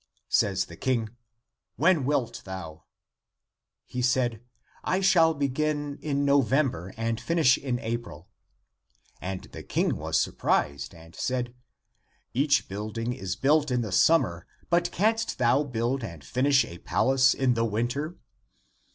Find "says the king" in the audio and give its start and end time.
0.29-1.09